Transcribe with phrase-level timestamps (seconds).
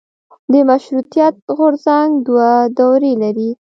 [0.51, 3.49] د مشروطیت غورځنګ دوه دورې لري.